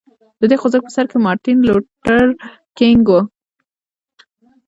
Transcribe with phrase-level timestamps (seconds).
[0.39, 2.25] د دې خوځښت په سر کې مارټین لوټر
[2.77, 3.15] کینګ و.